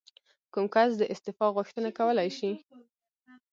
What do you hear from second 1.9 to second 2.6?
کولی شي؟